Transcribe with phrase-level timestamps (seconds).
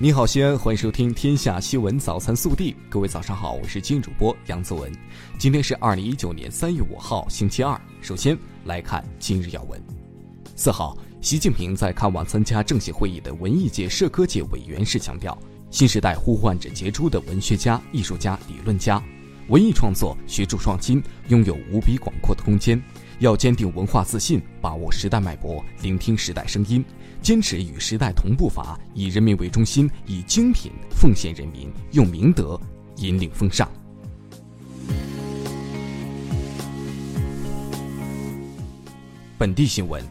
[0.00, 2.72] 你好，西安，欢迎收听《天下新闻早餐速递》。
[2.88, 4.92] 各位早上好，我是今日主播杨泽文。
[5.40, 7.76] 今天是二零一九年三月五号，星期二。
[8.00, 9.82] 首先来看今日要闻。
[10.54, 15.36] 四号，习近平在看望参加政协会议的文艺界、社科界委员时强调，
[15.68, 19.02] 新时代呼唤着杰出的文学家、艺术家、理论家，
[19.48, 22.80] 文艺创作、学术创新拥有无比广阔的空间。
[23.20, 26.84] 要坚定文化自信，把握时代脉搏，聆听时代声音，
[27.20, 32.58] 坚持与时代同步伐，以人民为中心，以精品奉献人民，用明德
[32.96, 33.68] 引领风尚。
[39.36, 40.04] 本地新闻：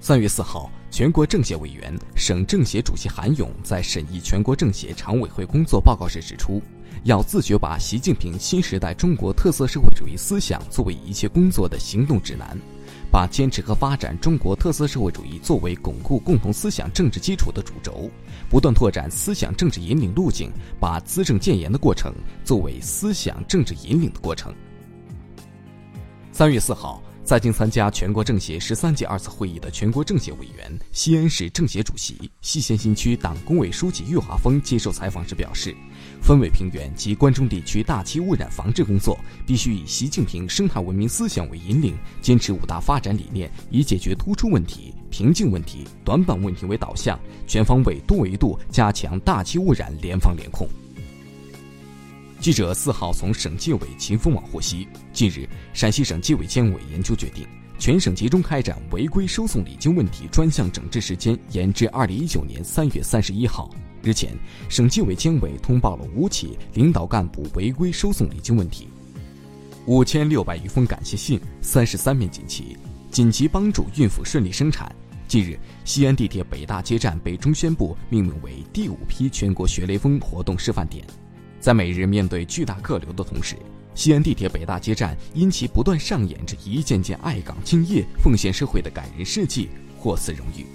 [0.00, 6.60] 三月四号，全国政协委员、省政协主席韩勇在审议全国政协常委会工作报告时指出。
[7.04, 12.54] 要自觉把习近平新时代中国特色社会主义思想作为一切工作的行动指南，
[13.10, 18.10] 把坚持和发展中国特色社会主义作为巩固共同思想政治基础的主轴，
[18.50, 22.12] 不断拓展思想政治引领路径，把资政建言的过程
[22.44, 24.54] 作为思想政治引领的过程。
[26.32, 27.02] 三月四号。
[27.24, 35.74] 在京参加全国政协十三届二次会议的全国政协委员、西安市政协主席、西咸新区党工委书记岳华峰接受采访时表示，
[36.20, 50.68] 汾渭平原及关中地区大气污染防治工作必须以习近平生态文明思想为引领，坚持五大发展理念，以解决突出问题、瓶颈问题、短板问题为导向，全方位、多维度加强大气污染联防联控。
[52.42, 57.46] 记者四号从省纪委秦风网获悉，近日陕西省纪委监委研究决定，
[57.78, 63.70] 全省集中开展违规收送礼金问题专项整治时间延至二零一九年三月三十一号。
[64.02, 64.36] 日前，
[64.68, 68.88] 省纪委监委通报了五起领导干部违规收送礼金问题，
[69.86, 72.76] 五千六百余封感谢信，三十三面锦旗，
[73.08, 74.92] 紧急帮助孕妇顺利生产。
[75.28, 81.06] 近日，西安地铁北大街站被中宣部命名为第五批全国学雷锋活动示范点。
[81.62, 83.54] 在每日面对巨大客流的同时，
[83.94, 90.66] 西安地铁北大街站因其不断上演着一件件爱岗敬业、奉献社会的感人事迹，获此荣誉。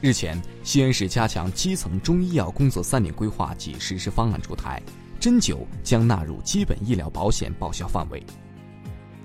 [0.00, 4.80] 日前，西安市加强基层中医药工作三年规划及实施方案出台，
[5.18, 8.22] 针灸将纳入基本医疗保险报销范围。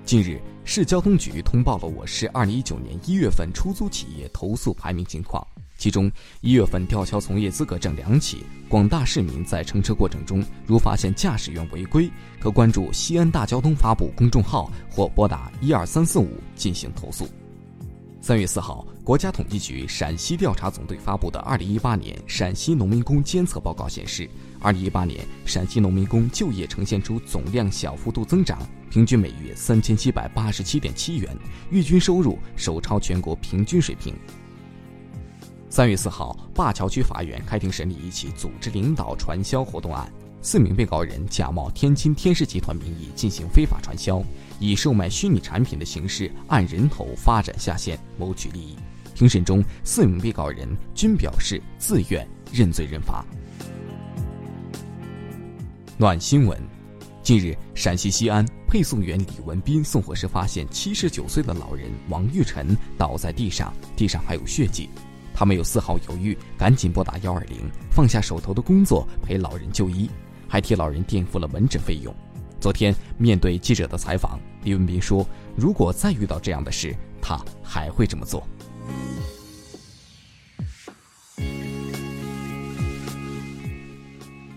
[0.06, 5.46] 近日，市交通局通报了我市二零一九年一月份出租企业投诉排名情况。
[5.78, 8.44] 其中，一月份吊销从业资格证两起。
[8.68, 12.10] 广大市民在乘车过程中，如发现驾驶员违规，
[12.40, 17.28] 可关注西安大交通发布公众号或拨打一二三四五进行投诉。
[18.22, 24.28] 三月四号，国家统计局陕西调查总队发布的二零一八年陕西农民工监测报告显示，
[24.60, 28.58] 二零一八年陕西农民工就业呈现出总量小幅度增长，
[28.90, 31.38] 平均每月三千七百八十七点七元，
[31.70, 34.16] 月均收入首超全国平均水平。
[35.76, 40.10] 三月四号，灞桥区法院开庭审理一起组织领导传销活动案，
[40.42, 44.24] 四名被告人假冒天津天狮集团名义进行非法传销，
[44.58, 48.78] 以售卖虚拟产品的形式按人头发展下线，谋取利益。
[49.14, 53.26] 庭审中，四名被告人均表示自愿认罪认罚。
[55.98, 56.58] 暖新闻：
[57.22, 64.90] 近日，陕西西安配送员李文斌送货时发现七十九岁的老人王玉晨倒在地上，地上还有血迹。
[65.36, 70.10] 他没有丝毫犹豫，赶紧拨打幺二零，放下手头的工作陪老人就医，
[70.48, 72.16] 还替老人垫付了门诊费用。
[72.58, 78.48] 昨天面对记者的采访，李文斌说：“如果再遇到这样的事，他还会这么做。”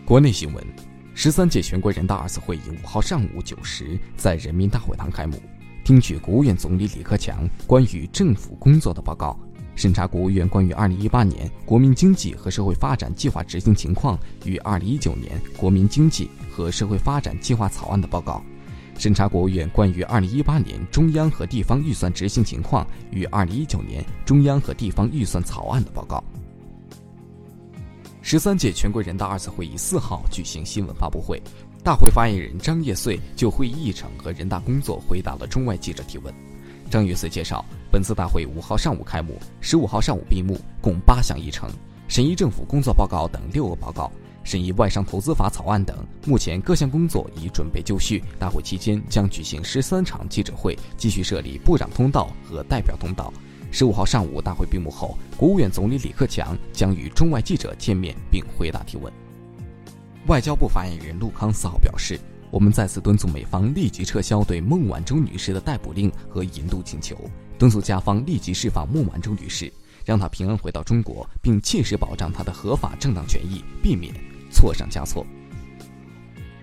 [0.06, 0.64] 国内新闻：
[1.12, 5.42] 十三届全国人大二次会议五号上午九时在人民大会堂开幕，
[5.84, 9.38] 听取国务院总理李克强关于政府工作的报告。
[9.78, 18.42] 审查国务院关于二零一八年国民经济和社会发展计划执行情况与二零一九年国民经济和社会发展计划草案的报告；
[18.98, 26.24] 审查国务院关于二零一八年中央和地方预算执行情况与二零一九年中央和地方预算草案的报告。
[28.20, 31.40] 十三届全国人大二次会议四号举行新闻发布会，
[31.84, 36.34] 大会发言人张业遂就会议议程和人大工作回答了中外记者提问。
[36.88, 37.64] 张业遂介绍。
[37.90, 41.70] 本次大会五号上午开幕，十五号上午闭幕，共八项议程：
[42.06, 44.12] 审议政府工作报告等六个报告，
[44.44, 45.96] 审议外商投资法草案等。
[46.26, 48.22] 目前各项工作已准备就绪。
[48.38, 53.32] 大会期间将举行十三场记者会，继续设立部长通道和代表通道。
[53.70, 59.12] 十五号上午大会闭幕后，国务院总理李克强将与中外记者见面并回答提问。
[60.26, 62.20] 外交部发言人陆康四号表示。
[62.50, 67.16] 我们再次敦促美方立即撤销对孟晚舟女士的逮捕令和引渡请求，
[67.58, 69.72] 敦促加方立即释放孟晚舟女士，
[70.04, 74.14] 让她平安回到中国，并切实保障她的合法正当权益，避免
[74.50, 75.26] 错上加错。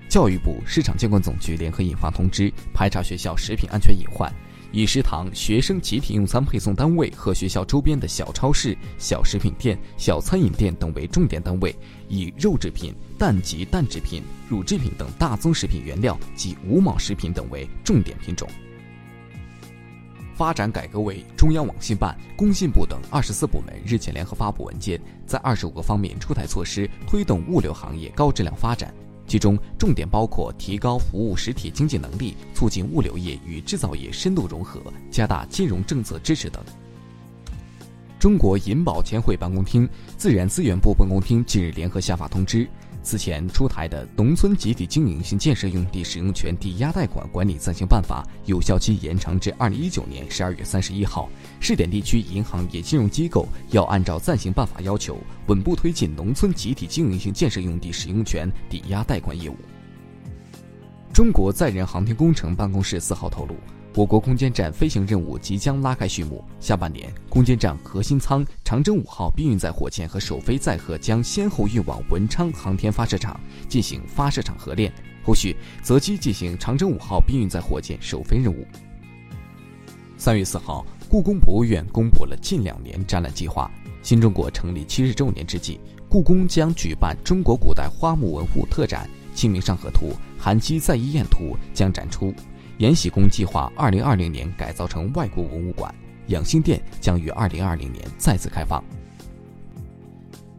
[0.09, 4.31] 教育部市场监管总局联合印发通知，排查学校食品安全隐患，
[4.71, 11.73] 以食堂、学生集体用餐配送单位和学校周边的小超市、小食品店、小餐饮店等为重点单位，
[12.09, 18.47] 以肉制品、蛋及蛋制品、乳制品等大宗食品原料及无毛食品等为重点品种。
[20.33, 28.93] 发展改革委、中央网信办、工信部等二十四部门日前联合发布文件，在二十五个方面出台措施，推动物流行业高质量发展。
[29.35, 36.63] 其中重点包括提高服务实体经济能力、促进物流业与制造业深度融合、加大金融政策支持等。
[38.17, 42.65] 中国银保监会办公厅、自然资源部办公厅近日联合下发通知。
[43.05, 51.29] 此前出台的《农村集体经营性建设用地使用权抵押贷款管理暂行办法》有效期延长至二零一九年十二月三十一号。
[51.59, 59.55] 试点地区银行业金融机构要按照暂行办法要求，稳步推进农村集体经营性建设用地使用权抵押贷款业务。
[61.13, 63.55] 中国载人航天工程办公室四号透露。
[63.95, 73.39] 我国空间站飞行任务即将拉开序幕，下半年空间站核心舱长征五号并运载火箭和首飞载荷将先后运往文昌航天发射场
[73.69, 74.91] 进行发射场合练，
[75.23, 78.67] 后续择机进行长征五号并运载火箭首飞任务。
[80.17, 83.71] 三月四号，故宫博物院公布了近两年展览计划。
[84.03, 90.07] 新中国成立七十周年之际，故宫将举办中国古代花木文物特展，《清明上河图》
[90.37, 92.33] 《韩熙载遗宴图》将展出。
[92.77, 95.93] 延禧宫计划二零二零年改造成外国文物馆，
[96.27, 98.83] 养心殿将于二零二零年再次开放。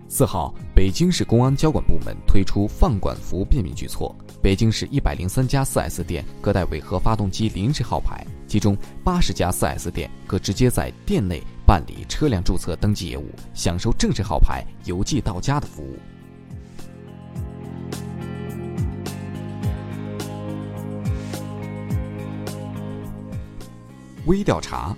[0.09, 8.75] 四号，北京市公安交管部门推出放管服便民举措，北京市一百零三家 4S 店各代为核发动机临时号牌，其中
[9.05, 15.99] 八十家 4S 店可直接在店内办理车辆注册登记业务，享受正式号牌邮寄到家的服务。
[24.27, 24.95] 微调查，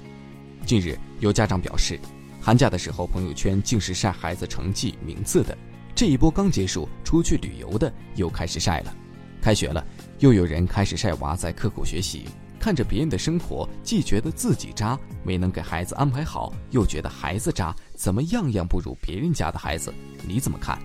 [0.65, 2.01] 近日有家长表示，
[2.41, 5.57] 寒假的时候朋友圈竟是晒孩子成绩名次的，
[5.95, 8.97] 这一波刚结束，出去旅游的又开始晒了。
[9.43, 9.87] 开学了，
[10.19, 12.25] 又有人开始晒娃在刻苦学习，
[12.59, 19.93] 看着别人的生活，既觉得自己渣，没能给孩子安排好，又觉得孩子渣，怎么样样不如别人家的孩子？
[20.27, 20.79] 你怎么看？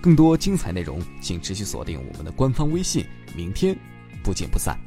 [0.00, 3.76] 更多精彩内容，请持续锁定我们的官方微信，明天
[4.22, 4.78] 不见不散。